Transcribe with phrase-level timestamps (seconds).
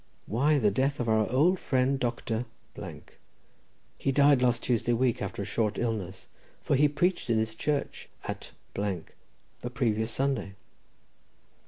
[0.25, 2.45] Why, the death of our old friend Dr.—.
[3.99, 6.25] He died last Tuesday week, after a short illness,
[6.63, 10.55] for he preached in his church at the previous Sunday."